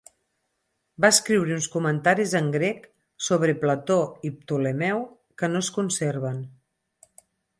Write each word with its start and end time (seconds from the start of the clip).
Va 1.03 1.09
escriure 1.15 1.51
uns 1.57 1.67
comentaris 1.73 2.33
en 2.39 2.47
grec 2.55 2.87
sobre 3.27 3.55
Plató 3.65 3.99
i 4.29 4.33
Ptolemeu 4.39 5.05
que 5.43 5.53
no 5.55 5.63
es 5.67 5.73
conserven. 5.79 6.43